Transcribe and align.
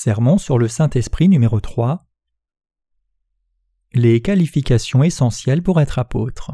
Sermon 0.00 0.38
sur 0.38 0.60
le 0.60 0.68
Saint-Esprit 0.68 1.28
numéro 1.28 1.58
3 1.58 2.06
Les 3.94 4.22
qualifications 4.22 5.02
essentielles 5.02 5.60
pour 5.60 5.80
être 5.80 5.98
apôtre. 5.98 6.52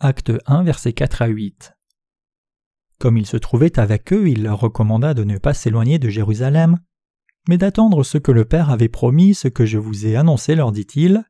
Acte 0.00 0.32
1, 0.46 0.62
versets 0.62 0.94
4 0.94 1.20
à 1.20 1.26
8. 1.26 1.74
Comme 2.98 3.18
il 3.18 3.26
se 3.26 3.36
trouvait 3.36 3.78
avec 3.78 4.14
eux, 4.14 4.30
il 4.30 4.44
leur 4.44 4.58
recommanda 4.58 5.12
de 5.12 5.24
ne 5.24 5.36
pas 5.36 5.52
s'éloigner 5.52 5.98
de 5.98 6.08
Jérusalem, 6.08 6.78
mais 7.50 7.58
d'attendre 7.58 8.02
ce 8.02 8.16
que 8.16 8.32
le 8.32 8.46
Père 8.46 8.70
avait 8.70 8.88
promis, 8.88 9.34
ce 9.34 9.48
que 9.48 9.66
je 9.66 9.76
vous 9.76 10.06
ai 10.06 10.16
annoncé, 10.16 10.54
leur 10.54 10.72
dit-il. 10.72 11.22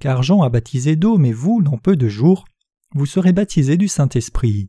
Car 0.00 0.24
Jean 0.24 0.42
a 0.42 0.48
baptisé 0.48 0.96
d'eau, 0.96 1.16
mais 1.16 1.32
vous, 1.32 1.62
dans 1.62 1.78
peu 1.78 1.94
de 1.94 2.08
jours, 2.08 2.44
vous 2.92 3.06
serez 3.06 3.32
baptisés 3.32 3.76
du 3.76 3.86
Saint-Esprit. 3.86 4.68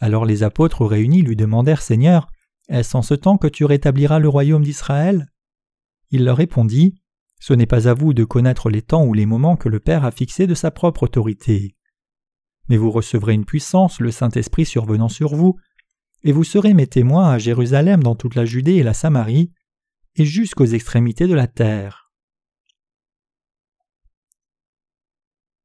Alors 0.00 0.24
les 0.24 0.44
apôtres 0.44 0.86
réunis 0.86 1.22
lui 1.22 1.34
demandèrent 1.34 1.82
Seigneur, 1.82 2.30
est-ce 2.70 2.96
en 2.96 3.02
ce 3.02 3.14
temps 3.14 3.36
que 3.36 3.48
tu 3.48 3.64
rétabliras 3.64 4.20
le 4.20 4.28
royaume 4.28 4.62
d'Israël? 4.62 5.26
Il 6.10 6.24
leur 6.24 6.36
répondit 6.36 6.94
Ce 7.40 7.52
n'est 7.52 7.66
pas 7.66 7.88
à 7.88 7.94
vous 7.94 8.14
de 8.14 8.24
connaître 8.24 8.70
les 8.70 8.82
temps 8.82 9.04
ou 9.04 9.12
les 9.12 9.26
moments 9.26 9.56
que 9.56 9.68
le 9.68 9.80
Père 9.80 10.04
a 10.04 10.12
fixés 10.12 10.46
de 10.46 10.54
sa 10.54 10.70
propre 10.70 11.02
autorité. 11.02 11.74
Mais 12.68 12.76
vous 12.76 12.92
recevrez 12.92 13.34
une 13.34 13.44
puissance, 13.44 13.98
le 13.98 14.12
Saint-Esprit 14.12 14.66
survenant 14.66 15.08
sur 15.08 15.34
vous, 15.34 15.58
et 16.22 16.30
vous 16.30 16.44
serez 16.44 16.72
mes 16.72 16.86
témoins 16.86 17.30
à 17.30 17.38
Jérusalem 17.38 18.04
dans 18.04 18.14
toute 18.14 18.36
la 18.36 18.44
Judée 18.44 18.74
et 18.74 18.84
la 18.84 18.94
Samarie, 18.94 19.52
et 20.14 20.24
jusqu'aux 20.24 20.66
extrémités 20.66 21.26
de 21.26 21.34
la 21.34 21.48
terre. 21.48 22.12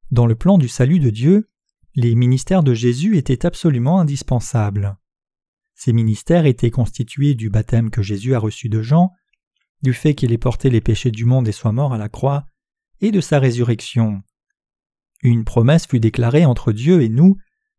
Dans 0.09 0.25
le 0.25 0.35
plan 0.35 0.57
du 0.57 0.67
salut 0.67 0.99
de 0.99 1.11
Dieu, 1.11 1.51
les 1.93 2.15
ministères 2.15 2.63
de 2.63 2.73
Jésus 2.73 3.17
étaient 3.17 3.45
absolument 3.45 3.99
indispensables. 3.99 4.97
Ces 5.75 5.93
ministères 5.93 6.45
étaient 6.45 6.71
constitués 6.71 7.35
du 7.35 7.49
baptême 7.49 7.91
que 7.91 8.01
Jésus 8.01 8.33
a 8.33 8.39
reçu 8.39 8.69
de 8.69 8.81
Jean, 8.81 9.11
du 9.83 9.93
fait 9.93 10.15
qu'il 10.15 10.31
ait 10.31 10.37
porté 10.37 10.69
les 10.69 10.81
péchés 10.81 11.11
du 11.11 11.25
monde 11.25 11.47
et 11.47 11.51
soit 11.51 11.73
mort 11.73 11.93
à 11.93 11.97
la 11.97 12.09
croix, 12.09 12.45
et 13.01 13.11
de 13.11 13.21
sa 13.21 13.39
résurrection. 13.39 14.23
Une 15.21 15.43
promesse 15.43 15.85
fut 15.85 15.99
déclarée 15.99 16.45
entre 16.45 16.71
Dieu 16.71 17.01
et 17.01 17.09
nous 17.09 17.37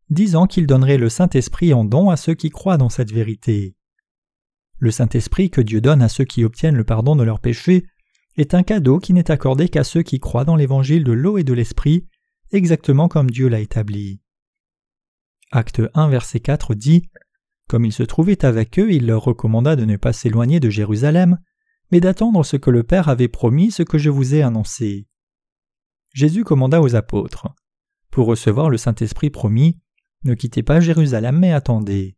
disant 0.09 0.47
qu'il 0.47 0.67
donnerait 0.67 0.97
le 0.97 1.09
Saint-Esprit 1.09 1.73
en 1.73 1.83
don 1.83 2.09
à 2.09 2.17
ceux 2.17 2.35
qui 2.35 2.49
croient 2.49 2.77
dans 2.77 2.89
cette 2.89 3.11
vérité. 3.11 3.75
Le 4.79 4.91
Saint-Esprit 4.91 5.49
que 5.49 5.61
Dieu 5.61 5.81
donne 5.81 6.01
à 6.01 6.09
ceux 6.09 6.23
qui 6.23 6.43
obtiennent 6.43 6.77
le 6.77 6.83
pardon 6.83 7.15
de 7.15 7.23
leurs 7.23 7.39
péchés 7.39 7.85
est 8.37 8.53
un 8.53 8.63
cadeau 8.63 8.99
qui 8.99 9.13
n'est 9.13 9.31
accordé 9.31 9.69
qu'à 9.69 9.83
ceux 9.83 10.03
qui 10.03 10.19
croient 10.19 10.45
dans 10.45 10.55
l'évangile 10.55 11.03
de 11.03 11.11
l'eau 11.11 11.37
et 11.37 11.43
de 11.43 11.53
l'Esprit, 11.53 12.07
exactement 12.51 13.07
comme 13.07 13.31
Dieu 13.31 13.47
l'a 13.47 13.59
établi. 13.59 14.21
Acte 15.51 15.81
1 15.93 16.09
verset 16.09 16.39
4 16.41 16.75
dit 16.75 17.09
Comme 17.67 17.85
il 17.85 17.91
se 17.91 18.03
trouvait 18.03 18.45
avec 18.45 18.79
eux, 18.79 18.91
il 18.91 19.07
leur 19.07 19.23
recommanda 19.23 19.75
de 19.75 19.85
ne 19.85 19.97
pas 19.97 20.13
s'éloigner 20.13 20.59
de 20.59 20.69
Jérusalem, 20.69 21.37
mais 21.91 21.99
d'attendre 21.99 22.43
ce 22.45 22.57
que 22.57 22.69
le 22.69 22.83
Père 22.83 23.09
avait 23.09 23.27
promis, 23.27 23.71
ce 23.71 23.83
que 23.83 23.97
je 23.97 24.09
vous 24.09 24.35
ai 24.35 24.41
annoncé. 24.41 25.07
Jésus 26.13 26.43
commanda 26.43 26.81
aux 26.81 26.95
apôtres 26.95 27.47
Pour 28.09 28.27
recevoir 28.27 28.69
le 28.69 28.77
Saint-Esprit 28.77 29.29
promis, 29.29 29.77
ne 30.23 30.33
quittez 30.33 30.63
pas 30.63 30.79
Jérusalem, 30.79 31.37
mais 31.37 31.51
attendez. 31.51 32.17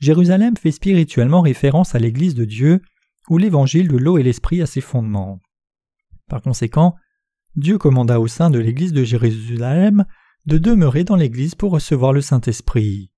Jérusalem 0.00 0.56
fait 0.56 0.72
spirituellement 0.72 1.42
référence 1.42 1.94
à 1.94 1.98
l'Église 1.98 2.34
de 2.34 2.44
Dieu, 2.44 2.80
où 3.28 3.38
l'évangile 3.38 3.88
de 3.88 3.96
l'eau 3.96 4.18
et 4.18 4.22
l'esprit 4.22 4.60
a 4.62 4.66
ses 4.66 4.80
fondements. 4.80 5.40
Par 6.28 6.42
conséquent, 6.42 6.96
Dieu 7.56 7.78
commanda 7.78 8.18
au 8.18 8.26
sein 8.26 8.50
de 8.50 8.58
l'Église 8.58 8.92
de 8.92 9.04
Jérusalem 9.04 10.04
de 10.46 10.58
demeurer 10.58 11.04
dans 11.04 11.16
l'Église 11.16 11.54
pour 11.54 11.70
recevoir 11.70 12.12
le 12.12 12.20
Saint-Esprit. 12.20 13.10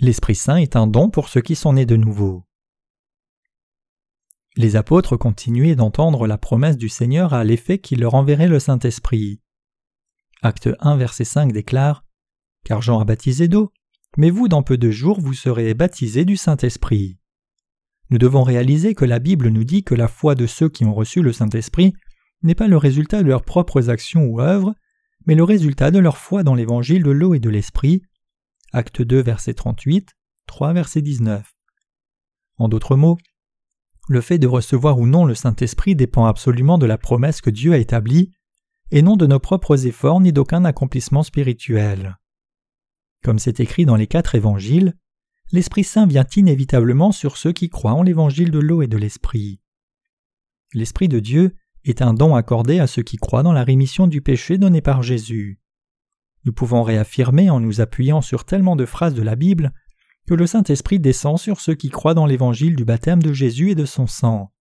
L'Esprit 0.00 0.34
Saint 0.34 0.56
est 0.56 0.76
un 0.76 0.86
don 0.86 1.08
pour 1.08 1.28
ceux 1.28 1.40
qui 1.40 1.54
sont 1.54 1.72
nés 1.72 1.86
de 1.86 1.96
nouveau. 1.96 2.44
Les 4.54 4.76
apôtres 4.76 5.16
continuaient 5.16 5.74
d'entendre 5.74 6.26
la 6.26 6.36
promesse 6.36 6.76
du 6.76 6.90
Seigneur 6.90 7.32
à 7.32 7.44
l'effet 7.44 7.78
qu'il 7.78 8.00
leur 8.00 8.14
enverrait 8.14 8.48
le 8.48 8.58
Saint-Esprit. 8.58 9.40
Acte 10.42 10.68
1, 10.80 10.96
verset 10.96 11.24
5 11.24 11.52
déclare 11.52 12.04
Car 12.64 12.82
Jean 12.82 13.00
a 13.00 13.04
baptisé 13.04 13.48
d'eau, 13.48 13.72
mais 14.18 14.30
vous, 14.30 14.48
dans 14.48 14.62
peu 14.62 14.76
de 14.76 14.90
jours, 14.90 15.20
vous 15.20 15.34
serez 15.34 15.72
baptisés 15.72 16.26
du 16.26 16.36
Saint-Esprit. 16.36 17.18
Nous 18.10 18.18
devons 18.18 18.42
réaliser 18.42 18.94
que 18.94 19.04
la 19.04 19.18
Bible 19.18 19.48
nous 19.48 19.64
dit 19.64 19.82
que 19.82 19.94
la 19.94 20.08
foi 20.08 20.34
de 20.34 20.46
ceux 20.46 20.68
qui 20.68 20.84
ont 20.84 20.94
reçu 20.94 21.22
le 21.22 21.32
Saint-Esprit 21.32 21.94
n'est 22.42 22.54
pas 22.54 22.68
le 22.68 22.76
résultat 22.76 23.22
de 23.22 23.28
leurs 23.28 23.44
propres 23.44 23.88
actions 23.88 24.24
ou 24.24 24.40
œuvres, 24.40 24.74
mais 25.26 25.34
le 25.34 25.42
résultat 25.42 25.90
de 25.90 25.98
leur 25.98 26.18
foi 26.18 26.42
dans 26.42 26.54
l'évangile 26.54 27.02
de 27.02 27.10
l'eau 27.10 27.34
et 27.34 27.40
de 27.40 27.50
l'esprit. 27.50 28.02
Acte 28.76 29.00
2, 29.00 29.22
verset 29.22 29.54
38, 29.54 30.14
3, 30.48 30.74
verset 30.74 31.00
19. 31.00 31.50
En 32.58 32.68
d'autres 32.68 32.94
mots, 32.94 33.16
le 34.06 34.20
fait 34.20 34.38
de 34.38 34.46
recevoir 34.46 34.98
ou 34.98 35.06
non 35.06 35.24
le 35.24 35.34
Saint-Esprit 35.34 35.96
dépend 35.96 36.26
absolument 36.26 36.76
de 36.76 36.84
la 36.84 36.98
promesse 36.98 37.40
que 37.40 37.48
Dieu 37.48 37.72
a 37.72 37.78
établie, 37.78 38.32
et 38.90 39.00
non 39.00 39.16
de 39.16 39.26
nos 39.26 39.38
propres 39.38 39.86
efforts 39.86 40.20
ni 40.20 40.30
d'aucun 40.30 40.66
accomplissement 40.66 41.22
spirituel. 41.22 42.18
Comme 43.24 43.38
c'est 43.38 43.60
écrit 43.60 43.86
dans 43.86 43.96
les 43.96 44.06
quatre 44.06 44.34
évangiles, 44.34 44.92
l'Esprit 45.52 45.84
Saint 45.84 46.06
vient 46.06 46.26
inévitablement 46.36 47.12
sur 47.12 47.38
ceux 47.38 47.52
qui 47.52 47.70
croient 47.70 47.94
en 47.94 48.02
l'évangile 48.02 48.50
de 48.50 48.58
l'eau 48.58 48.82
et 48.82 48.88
de 48.88 48.98
l'Esprit. 48.98 49.58
L'Esprit 50.74 51.08
de 51.08 51.18
Dieu 51.18 51.56
est 51.86 52.02
un 52.02 52.12
don 52.12 52.34
accordé 52.34 52.78
à 52.78 52.86
ceux 52.86 53.02
qui 53.02 53.16
croient 53.16 53.42
dans 53.42 53.54
la 53.54 53.64
rémission 53.64 54.06
du 54.06 54.20
péché 54.20 54.58
donné 54.58 54.82
par 54.82 55.02
Jésus. 55.02 55.60
Nous 56.46 56.52
pouvons 56.52 56.84
réaffirmer 56.84 57.50
en 57.50 57.58
nous 57.58 57.80
appuyant 57.80 58.22
sur 58.22 58.44
tellement 58.44 58.76
de 58.76 58.86
phrases 58.86 59.14
de 59.14 59.22
la 59.22 59.34
Bible 59.34 59.72
que 60.28 60.34
le 60.34 60.46
Saint-Esprit 60.46 61.00
descend 61.00 61.38
sur 61.38 61.60
ceux 61.60 61.74
qui 61.74 61.90
croient 61.90 62.14
dans 62.14 62.24
l'évangile 62.24 62.76
du 62.76 62.84
baptême 62.84 63.20
de 63.20 63.32
Jésus 63.32 63.72
et 63.72 63.74
de 63.74 63.84
son 63.84 64.06
sang. 64.06 64.52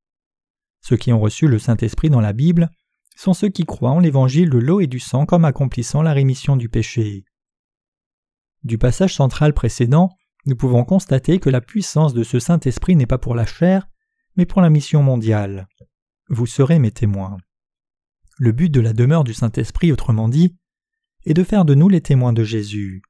Ceux 0.81 0.97
qui 0.97 1.13
ont 1.13 1.19
reçu 1.19 1.47
le 1.47 1.59
Saint-Esprit 1.59 2.09
dans 2.09 2.21
la 2.21 2.33
Bible 2.33 2.71
sont 3.15 3.35
ceux 3.35 3.49
qui 3.49 3.65
croient 3.65 3.91
en 3.91 3.99
l'évangile 3.99 4.49
de 4.49 4.57
l'eau 4.57 4.81
et 4.81 4.87
du 4.87 4.99
sang 4.99 5.27
comme 5.27 5.45
accomplissant 5.45 6.01
la 6.01 6.13
rémission 6.13 6.57
du 6.57 6.69
péché. 6.69 7.23
Du 8.63 8.79
passage 8.79 9.13
central 9.13 9.53
précédent, 9.53 10.09
nous 10.47 10.55
pouvons 10.55 10.85
constater 10.85 11.39
que 11.39 11.51
la 11.51 11.61
puissance 11.61 12.15
de 12.15 12.23
ce 12.23 12.39
Saint-Esprit 12.39 12.95
n'est 12.95 13.05
pas 13.05 13.19
pour 13.19 13.35
la 13.35 13.45
chair, 13.45 13.87
mais 14.37 14.47
pour 14.47 14.61
la 14.61 14.71
mission 14.71 15.03
mondiale. 15.03 15.67
Vous 16.29 16.47
serez 16.47 16.79
mes 16.79 16.91
témoins. 16.91 17.37
Le 18.39 18.51
but 18.51 18.69
de 18.69 18.81
la 18.81 18.93
demeure 18.93 19.23
du 19.23 19.35
Saint-Esprit, 19.35 19.91
autrement 19.91 20.29
dit, 20.29 20.55
est 21.25 21.33
de 21.33 21.43
faire 21.43 21.65
de 21.65 21.75
nous 21.75 21.89
les 21.89 22.01
témoins 22.01 22.33
de 22.33 22.43
Jésus. 22.43 23.01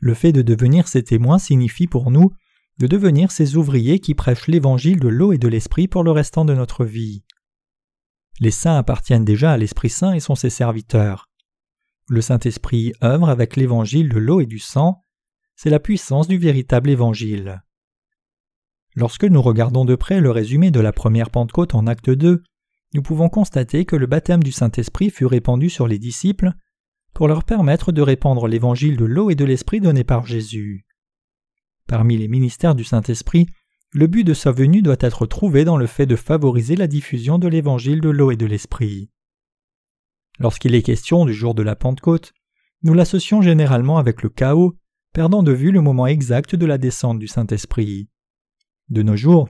Le 0.00 0.14
fait 0.14 0.32
de 0.32 0.42
devenir 0.42 0.88
ses 0.88 1.02
témoins 1.02 1.38
signifie 1.38 1.86
pour 1.86 2.10
nous 2.10 2.32
de 2.78 2.86
devenir 2.86 3.30
ces 3.30 3.56
ouvriers 3.56 3.98
qui 3.98 4.14
prêchent 4.14 4.48
l'évangile 4.48 5.00
de 5.00 5.08
l'eau 5.08 5.34
et 5.34 5.38
de 5.38 5.48
l'esprit 5.48 5.86
pour 5.86 6.02
le 6.02 6.12
restant 6.12 6.46
de 6.46 6.54
notre 6.54 6.86
vie. 6.86 7.22
Les 8.40 8.50
saints 8.50 8.78
appartiennent 8.78 9.26
déjà 9.26 9.52
à 9.52 9.58
l'Esprit 9.58 9.90
Saint 9.90 10.14
et 10.14 10.20
sont 10.20 10.34
ses 10.34 10.48
serviteurs. 10.48 11.28
Le 12.08 12.22
Saint-Esprit 12.22 12.94
œuvre 13.04 13.28
avec 13.28 13.54
l'évangile 13.54 14.08
de 14.08 14.18
l'eau 14.18 14.40
et 14.40 14.46
du 14.46 14.58
sang, 14.58 15.04
c'est 15.56 15.68
la 15.68 15.78
puissance 15.78 16.26
du 16.26 16.38
véritable 16.38 16.88
évangile. 16.88 17.62
Lorsque 18.96 19.24
nous 19.24 19.42
regardons 19.42 19.84
de 19.84 19.94
près 19.94 20.22
le 20.22 20.30
résumé 20.30 20.70
de 20.70 20.80
la 20.80 20.92
première 20.92 21.28
Pentecôte 21.28 21.74
en 21.74 21.86
acte 21.86 22.08
2, 22.08 22.42
nous 22.94 23.02
pouvons 23.02 23.28
constater 23.28 23.84
que 23.84 23.94
le 23.94 24.06
baptême 24.06 24.42
du 24.42 24.52
Saint-Esprit 24.52 25.10
fut 25.10 25.26
répandu 25.26 25.68
sur 25.68 25.86
les 25.86 25.98
disciples 25.98 26.52
pour 27.12 27.28
leur 27.28 27.44
permettre 27.44 27.92
de 27.92 28.02
répandre 28.02 28.46
l'évangile 28.46 28.96
de 28.96 29.04
l'eau 29.04 29.30
et 29.30 29.34
de 29.34 29.44
l'esprit 29.44 29.80
donné 29.80 30.04
par 30.04 30.26
Jésus. 30.26 30.86
Parmi 31.86 32.16
les 32.16 32.28
ministères 32.28 32.74
du 32.74 32.84
Saint-Esprit, 32.84 33.46
le 33.92 34.06
but 34.06 34.22
de 34.22 34.34
sa 34.34 34.52
venue 34.52 34.82
doit 34.82 34.96
être 35.00 35.26
trouvé 35.26 35.64
dans 35.64 35.76
le 35.76 35.86
fait 35.86 36.06
de 36.06 36.14
favoriser 36.16 36.76
la 36.76 36.86
diffusion 36.86 37.38
de 37.38 37.48
l'évangile 37.48 38.00
de 38.00 38.10
l'eau 38.10 38.30
et 38.30 38.36
de 38.36 38.46
l'esprit. 38.46 39.10
Lorsqu'il 40.38 40.74
est 40.74 40.82
question 40.82 41.24
du 41.24 41.34
jour 41.34 41.54
de 41.54 41.62
la 41.62 41.74
Pentecôte, 41.74 42.32
nous 42.82 42.94
l'associons 42.94 43.42
généralement 43.42 43.98
avec 43.98 44.22
le 44.22 44.28
chaos, 44.28 44.76
perdant 45.12 45.42
de 45.42 45.52
vue 45.52 45.72
le 45.72 45.80
moment 45.80 46.06
exact 46.06 46.54
de 46.54 46.66
la 46.66 46.78
descente 46.78 47.18
du 47.18 47.26
Saint-Esprit. 47.26 48.08
De 48.88 49.02
nos 49.02 49.16
jours, 49.16 49.48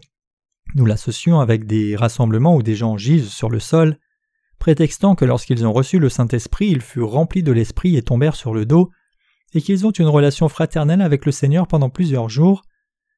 nous 0.75 0.87
l'associons 0.87 1.40
avec 1.40 1.67
des 1.67 1.94
rassemblements 1.94 2.56
où 2.56 2.62
des 2.62 2.75
gens 2.75 2.96
gisent 2.96 3.29
sur 3.29 3.50
le 3.50 3.61
sol, 3.61 3.99
prétextant 4.60 5.16
que 5.16 5.24
lorsqu'ils 5.24 5.66
ont 5.66 5.72
reçu 5.72 5.98
le 5.98 6.10
Saint-Esprit, 6.10 6.68
ils 6.68 6.82
furent 6.82 7.10
remplis 7.10 7.42
de 7.42 7.50
l'Esprit 7.50 7.96
et 7.96 8.02
tombèrent 8.02 8.36
sur 8.36 8.54
le 8.54 8.66
dos, 8.66 8.90
et 9.54 9.60
qu'ils 9.60 9.86
ont 9.86 9.90
une 9.90 10.06
relation 10.06 10.48
fraternelle 10.48 11.00
avec 11.00 11.26
le 11.26 11.32
Seigneur 11.32 11.66
pendant 11.66 11.90
plusieurs 11.90 12.28
jours, 12.28 12.62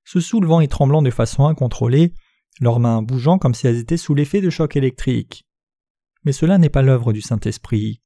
se 0.05 0.21
soulevant 0.21 0.61
et 0.61 0.69
tremblant 0.69 1.03
de 1.03 1.11
façon 1.11 1.47
incontrôlée, 1.47 2.15
leurs 2.61 2.81
mains 2.81 3.03
bougeant 3.03 3.39
comme 3.39 3.55
si 3.55 3.67
elles 3.67 3.79
étaient 3.79 3.97
sous 3.97 4.15
l'effet 4.15 4.41
de 4.41 4.51
choc 4.51 4.77
électrique. 4.77 5.45
Mais 6.25 6.33
cela 6.33 6.59
n'est 6.59 6.69
pas 6.69 6.83
l'œuvre 6.83 7.13
du 7.13 7.21
Saint-Esprit. 7.21 8.01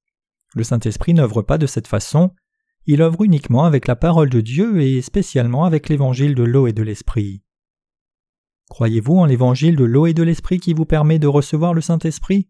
Le 0.54 0.64
Saint-Esprit 0.64 1.12
n'œuvre 1.12 1.42
pas 1.42 1.58
de 1.58 1.66
cette 1.66 1.86
façon, 1.86 2.32
il 2.86 3.02
œuvre 3.02 3.22
uniquement 3.22 3.64
avec 3.64 3.86
la 3.86 3.96
parole 3.96 4.30
de 4.30 4.40
Dieu 4.40 4.80
et 4.80 5.02
spécialement 5.02 5.64
avec 5.64 5.90
l'évangile 5.90 6.34
de 6.34 6.44
l'eau 6.44 6.66
et 6.66 6.72
de 6.72 6.82
l'esprit. 6.82 7.42
Croyez-vous 8.70 9.18
en 9.18 9.26
l'évangile 9.26 9.76
de 9.76 9.84
l'eau 9.84 10.06
et 10.06 10.14
de 10.14 10.22
l'esprit 10.22 10.58
qui 10.58 10.72
vous 10.72 10.86
permet 10.86 11.18
de 11.18 11.26
recevoir 11.26 11.74
le 11.74 11.82
Saint-Esprit? 11.82 12.48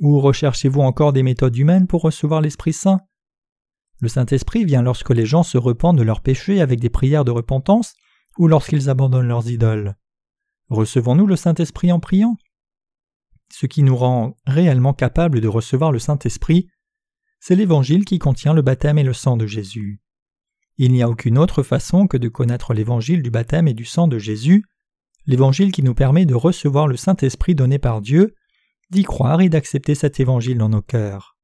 Ou 0.00 0.20
recherchez-vous 0.20 0.80
encore 0.80 1.12
des 1.12 1.22
méthodes 1.22 1.56
humaines 1.56 1.86
pour 1.86 2.02
recevoir 2.02 2.40
l'Esprit 2.40 2.72
Saint? 2.72 3.00
Le 4.00 4.08
Saint-Esprit 4.08 4.64
vient 4.64 4.82
lorsque 4.82 5.10
les 5.10 5.26
gens 5.26 5.42
se 5.42 5.58
repentent 5.58 5.96
de 5.96 6.02
leurs 6.02 6.20
péchés 6.20 6.60
avec 6.60 6.78
des 6.78 6.90
prières 6.90 7.24
de 7.24 7.32
repentance 7.32 7.94
ou 8.38 8.46
lorsqu'ils 8.46 8.88
abandonnent 8.88 9.26
leurs 9.26 9.50
idoles. 9.50 9.96
Recevons-nous 10.68 11.26
le 11.26 11.34
Saint-Esprit 11.34 11.90
en 11.90 11.98
priant? 11.98 12.36
Ce 13.50 13.66
qui 13.66 13.82
nous 13.82 13.96
rend 13.96 14.36
réellement 14.46 14.92
capables 14.92 15.40
de 15.40 15.48
recevoir 15.48 15.90
le 15.90 15.98
Saint-Esprit, 15.98 16.68
c'est 17.40 17.56
l'Évangile 17.56 18.04
qui 18.04 18.18
contient 18.18 18.54
le 18.54 18.62
baptême 18.62 18.98
et 18.98 19.02
le 19.02 19.12
sang 19.14 19.36
de 19.36 19.46
Jésus. 19.46 20.00
Il 20.76 20.92
n'y 20.92 21.02
a 21.02 21.08
aucune 21.08 21.38
autre 21.38 21.64
façon 21.64 22.06
que 22.06 22.16
de 22.16 22.28
connaître 22.28 22.74
l'Évangile 22.74 23.22
du 23.22 23.30
baptême 23.30 23.66
et 23.66 23.74
du 23.74 23.84
sang 23.84 24.06
de 24.06 24.18
Jésus, 24.18 24.64
l'Évangile 25.26 25.72
qui 25.72 25.82
nous 25.82 25.94
permet 25.94 26.24
de 26.24 26.34
recevoir 26.34 26.86
le 26.86 26.96
Saint-Esprit 26.96 27.56
donné 27.56 27.78
par 27.78 28.00
Dieu, 28.00 28.34
d'y 28.90 29.02
croire 29.02 29.40
et 29.40 29.48
d'accepter 29.48 29.94
cet 29.94 30.20
Évangile 30.20 30.58
dans 30.58 30.68
nos 30.68 30.82
cœurs. 30.82 31.36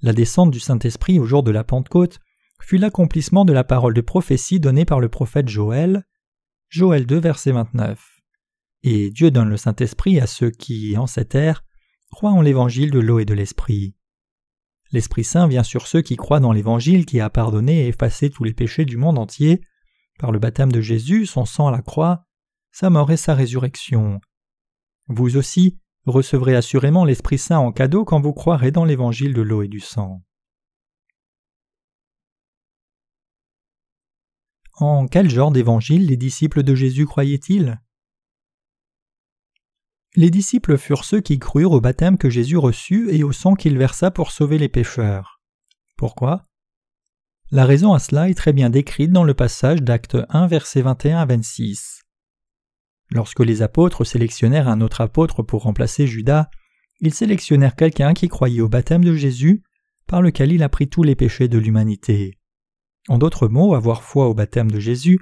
La 0.00 0.12
descente 0.12 0.50
du 0.50 0.60
Saint-Esprit 0.60 1.18
au 1.18 1.24
jour 1.24 1.42
de 1.42 1.50
la 1.50 1.64
Pentecôte 1.64 2.20
fut 2.60 2.78
l'accomplissement 2.78 3.44
de 3.44 3.52
la 3.52 3.64
parole 3.64 3.94
de 3.94 4.00
prophétie 4.00 4.60
donnée 4.60 4.84
par 4.84 5.00
le 5.00 5.08
prophète 5.08 5.48
Joël. 5.48 6.04
Joël 6.68 7.06
2, 7.06 7.18
verset 7.18 7.52
29. 7.52 8.20
Et 8.82 9.10
Dieu 9.10 9.30
donne 9.30 9.48
le 9.48 9.56
Saint-Esprit 9.56 10.20
à 10.20 10.26
ceux 10.26 10.50
qui, 10.50 10.96
en 10.96 11.06
cette 11.06 11.34
ère, 11.34 11.64
croient 12.10 12.32
en 12.32 12.42
l'évangile 12.42 12.90
de 12.90 12.98
l'eau 12.98 13.18
et 13.18 13.24
de 13.24 13.34
l'Esprit. 13.34 13.96
L'Esprit 14.92 15.24
Saint 15.24 15.48
vient 15.48 15.62
sur 15.62 15.86
ceux 15.86 16.02
qui 16.02 16.16
croient 16.16 16.40
dans 16.40 16.52
l'Évangile 16.52 17.06
qui 17.06 17.18
a 17.18 17.30
pardonné 17.30 17.84
et 17.84 17.88
effacé 17.88 18.30
tous 18.30 18.44
les 18.44 18.54
péchés 18.54 18.84
du 18.84 18.96
monde 18.96 19.18
entier, 19.18 19.60
par 20.18 20.30
le 20.30 20.38
baptême 20.38 20.70
de 20.70 20.80
Jésus, 20.80 21.26
son 21.26 21.44
sang 21.44 21.68
à 21.68 21.72
la 21.72 21.82
croix, 21.82 22.26
sa 22.70 22.90
mort 22.90 23.10
et 23.10 23.16
sa 23.16 23.34
résurrection. 23.34 24.20
Vous 25.08 25.36
aussi, 25.36 25.80
recevrez 26.06 26.54
assurément 26.54 27.04
l'Esprit 27.04 27.38
Saint 27.38 27.58
en 27.58 27.72
cadeau 27.72 28.04
quand 28.04 28.20
vous 28.20 28.32
croirez 28.32 28.70
dans 28.70 28.84
l'évangile 28.84 29.34
de 29.34 29.42
l'eau 29.42 29.62
et 29.62 29.68
du 29.68 29.80
sang. 29.80 30.22
En 34.76 35.06
quel 35.06 35.30
genre 35.30 35.52
d'évangile 35.52 36.06
les 36.06 36.16
disciples 36.16 36.62
de 36.62 36.74
Jésus 36.74 37.06
croyaient-ils? 37.06 37.80
Les 40.16 40.30
disciples 40.30 40.78
furent 40.78 41.04
ceux 41.04 41.20
qui 41.20 41.38
crurent 41.38 41.72
au 41.72 41.80
baptême 41.80 42.18
que 42.18 42.30
Jésus 42.30 42.56
reçut 42.56 43.10
et 43.10 43.24
au 43.24 43.32
sang 43.32 43.54
qu'il 43.54 43.78
versa 43.78 44.10
pour 44.10 44.30
sauver 44.30 44.58
les 44.58 44.68
pécheurs. 44.68 45.40
Pourquoi? 45.96 46.46
La 47.50 47.66
raison 47.66 47.92
à 47.92 47.98
cela 47.98 48.28
est 48.28 48.34
très 48.34 48.52
bien 48.52 48.70
décrite 48.70 49.12
dans 49.12 49.24
le 49.24 49.34
passage 49.34 49.82
d'Acte 49.82 50.16
1 50.28 50.46
versets 50.46 50.82
21 50.82 51.18
à 51.18 51.26
26. 51.26 52.03
Lorsque 53.10 53.40
les 53.40 53.62
apôtres 53.62 54.04
sélectionnèrent 54.04 54.68
un 54.68 54.80
autre 54.80 55.00
apôtre 55.00 55.42
pour 55.42 55.62
remplacer 55.62 56.06
Judas, 56.06 56.48
ils 57.00 57.14
sélectionnèrent 57.14 57.76
quelqu'un 57.76 58.14
qui 58.14 58.28
croyait 58.28 58.60
au 58.60 58.68
baptême 58.68 59.04
de 59.04 59.14
Jésus, 59.14 59.62
par 60.06 60.22
lequel 60.22 60.52
il 60.52 60.62
a 60.62 60.68
pris 60.68 60.88
tous 60.88 61.02
les 61.02 61.14
péchés 61.14 61.48
de 61.48 61.58
l'humanité. 61.58 62.38
En 63.08 63.18
d'autres 63.18 63.48
mots, 63.48 63.74
avoir 63.74 64.02
foi 64.02 64.28
au 64.28 64.34
baptême 64.34 64.70
de 64.70 64.80
Jésus 64.80 65.18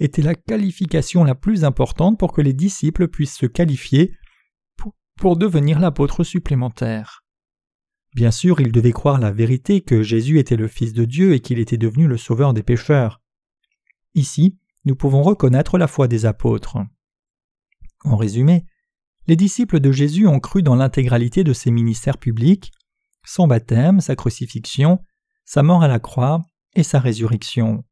était 0.00 0.22
la 0.22 0.34
qualification 0.34 1.24
la 1.24 1.34
plus 1.34 1.64
importante 1.64 2.18
pour 2.18 2.32
que 2.32 2.40
les 2.40 2.52
disciples 2.52 3.08
puissent 3.08 3.36
se 3.36 3.46
qualifier 3.46 4.14
pour 5.16 5.36
devenir 5.36 5.78
l'apôtre 5.78 6.24
supplémentaire. 6.24 7.24
Bien 8.14 8.30
sûr, 8.30 8.60
ils 8.60 8.72
devaient 8.72 8.92
croire 8.92 9.18
la 9.18 9.32
vérité 9.32 9.80
que 9.80 10.02
Jésus 10.02 10.38
était 10.38 10.56
le 10.56 10.68
Fils 10.68 10.92
de 10.92 11.04
Dieu 11.04 11.34
et 11.34 11.40
qu'il 11.40 11.58
était 11.58 11.78
devenu 11.78 12.06
le 12.06 12.16
Sauveur 12.16 12.54
des 12.54 12.62
pécheurs. 12.62 13.20
Ici, 14.14 14.58
nous 14.84 14.94
pouvons 14.94 15.22
reconnaître 15.22 15.78
la 15.78 15.88
foi 15.88 16.06
des 16.06 16.26
apôtres. 16.26 16.78
En 18.04 18.16
résumé, 18.16 18.66
les 19.26 19.36
disciples 19.36 19.80
de 19.80 19.90
Jésus 19.90 20.26
ont 20.26 20.40
cru 20.40 20.62
dans 20.62 20.76
l'intégralité 20.76 21.44
de 21.44 21.52
ses 21.52 21.70
ministères 21.70 22.18
publics, 22.18 22.72
son 23.24 23.46
baptême, 23.46 24.00
sa 24.00 24.16
crucifixion, 24.16 25.00
sa 25.44 25.62
mort 25.62 25.82
à 25.82 25.88
la 25.88 25.98
croix 25.98 26.42
et 26.74 26.82
sa 26.82 27.00
résurrection. 27.00 27.84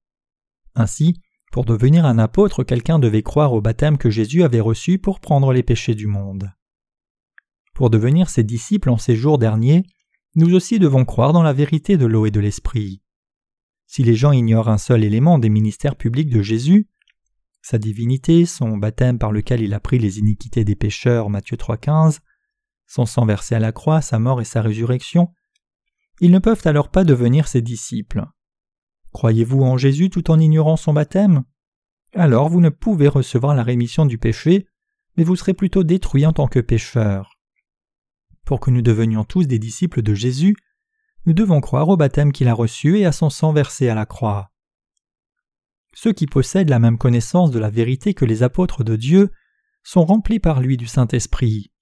Ainsi, 0.75 1.21
pour 1.51 1.65
devenir 1.65 2.07
un 2.07 2.19
apôtre, 2.19 2.65
quelqu'un 2.65 2.99
devait 2.99 3.23
croire 3.23 3.53
au 3.53 3.61
baptême 3.61 3.99
que 3.99 4.11
Jésus 4.11 4.43
avait 4.43 4.61
reçu 4.61 4.99
pour 4.99 5.21
prendre 5.21 5.53
les 5.53 5.63
péchés 5.63 5.95
du 5.95 6.07
monde. 6.07 6.51
Pour 7.75 7.91
devenir 7.91 8.29
ses 8.29 8.45
disciples 8.45 8.91
en 8.91 8.99
ces 8.99 9.17
jours 9.17 9.39
derniers, 9.39 9.85
nous 10.35 10.55
aussi 10.55 10.79
devons 10.79 11.05
croire 11.05 11.33
dans 11.33 11.43
la 11.43 11.53
vérité 11.53 11.97
de 11.97 12.07
l'eau 12.07 12.27
et 12.27 12.31
de 12.31 12.41
l'esprit. 12.41 13.03
Si 13.87 14.03
les 14.03 14.15
gens 14.15 14.33
ignorent 14.33 14.71
un 14.71 14.79
seul 14.79 15.05
élément 15.05 15.39
des 15.39 15.51
ministères 15.51 15.97
publics 15.97 16.31
de 16.31 16.41
Jésus, 16.41 16.89
sa 17.63 17.79
divinité, 17.79 18.45
son 18.45 18.77
baptême 18.77 19.19
par 19.19 19.33
lequel 19.33 19.63
il 19.63 19.73
a 19.73 19.81
pris 19.81 19.99
les 19.99 20.19
iniquités 20.19 20.65
des 20.65 20.75
pécheurs, 20.75 21.31
Matthieu 21.31 21.57
3,15, 21.57 22.19
son 22.87 23.07
sang 23.07 23.25
versé 23.25 23.55
à 23.55 23.61
la 23.61 23.73
croix, 23.73 24.03
sa 24.03 24.19
mort 24.19 24.41
et 24.41 24.45
sa 24.45 24.61
résurrection, 24.61 25.33
ils 26.21 26.31
ne 26.31 26.39
peuvent 26.39 26.63
alors 26.67 26.91
pas 26.91 27.05
devenir 27.05 27.49
ses 27.49 27.63
disciples. 27.63 28.25
Croyez-vous 29.13 29.63
en 29.63 29.77
Jésus 29.77 30.11
tout 30.11 30.31
en 30.31 30.39
ignorant 30.39 30.77
son 30.77 30.93
baptême? 30.93 31.45
Alors 32.15 32.49
vous 32.49 32.61
ne 32.61 32.69
pouvez 32.69 33.09
recevoir 33.09 33.55
la 33.55 33.63
rémission 33.63 34.07
du 34.07 34.19
péché, 34.19 34.67
mais 35.17 35.25
vous 35.25 35.37
serez 35.37 35.55
plutôt 35.55 35.85
détruits 35.85 36.27
en 36.27 36.33
tant 36.33 36.49
que 36.49 36.61
pécheurs. 36.61 37.39
Pour 38.45 38.61
que 38.61 38.71
nous 38.71 38.83
devenions 38.83 39.25
tous 39.25 39.47
des 39.47 39.59
disciples 39.59 40.03
de 40.03 40.15
Jésus, 40.15 40.57
nous 41.27 41.33
devons 41.33 41.61
croire 41.61 41.89
au 41.89 41.97
baptême 41.97 42.33
qu'il 42.33 42.49
a 42.49 42.55
reçu 42.55 42.99
et 42.99 43.07
à 43.07 43.13
son 43.13 43.31
sang 43.31 43.53
versé 43.53 43.89
à 43.89 43.95
la 43.95 44.07
croix. 44.07 44.52
Ceux 45.95 46.13
qui 46.13 46.27
possèdent 46.27 46.71
la 46.71 46.79
même 46.79 46.99
connaissance 46.99 47.51
de 47.51 47.59
la 47.59 47.71
vérité 47.71 48.15
que 48.15 48.25
les 48.25 48.43
apôtres 48.43 48.85
de 48.85 48.97
Dieu 48.97 49.31
sont 49.83 50.05
remplis 50.05 50.39
par 50.39 50.61
lui 50.61 50.77
du 50.77 50.87
Saint-Esprit. 50.87 51.73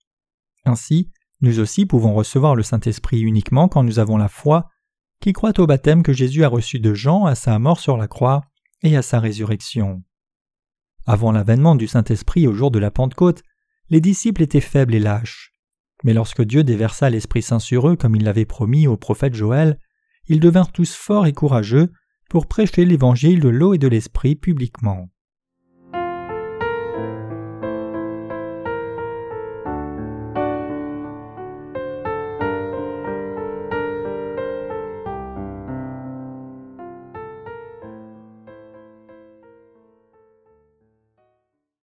Ainsi, 0.64 1.10
nous 1.40 1.60
aussi 1.60 1.86
pouvons 1.86 2.14
recevoir 2.14 2.54
le 2.54 2.62
Saint-Esprit 2.62 3.20
uniquement 3.20 3.68
quand 3.68 3.82
nous 3.82 3.98
avons 3.98 4.16
la 4.16 4.28
foi, 4.28 4.68
qui 5.20 5.32
croit 5.32 5.58
au 5.58 5.66
baptême 5.66 6.02
que 6.02 6.12
Jésus 6.12 6.44
a 6.44 6.48
reçu 6.48 6.80
de 6.80 6.94
Jean 6.94 7.26
à 7.26 7.34
sa 7.34 7.58
mort 7.58 7.80
sur 7.80 7.96
la 7.96 8.08
croix 8.08 8.42
et 8.82 8.96
à 8.96 9.02
sa 9.02 9.20
résurrection. 9.20 10.02
Avant 11.06 11.32
l'avènement 11.32 11.76
du 11.76 11.86
Saint-Esprit 11.86 12.46
au 12.46 12.52
jour 12.52 12.70
de 12.70 12.78
la 12.78 12.90
Pentecôte, 12.90 13.42
les 13.88 14.00
disciples 14.00 14.42
étaient 14.42 14.60
faibles 14.60 14.94
et 14.94 15.00
lâches. 15.00 15.52
Mais 16.04 16.14
lorsque 16.14 16.42
Dieu 16.42 16.64
déversa 16.64 17.10
l'Esprit 17.10 17.42
Saint 17.42 17.58
sur 17.58 17.88
eux 17.88 17.96
comme 17.96 18.16
il 18.16 18.24
l'avait 18.24 18.44
promis 18.44 18.86
au 18.86 18.96
prophète 18.96 19.34
Joël, 19.34 19.78
ils 20.28 20.40
devinrent 20.40 20.72
tous 20.72 20.94
forts 20.94 21.26
et 21.26 21.32
courageux 21.32 21.92
pour 22.30 22.46
prêcher 22.46 22.84
l'évangile 22.84 23.40
de 23.40 23.48
l'eau 23.48 23.74
et 23.74 23.78
de 23.78 23.88
l'esprit 23.88 24.36
publiquement. 24.36 25.08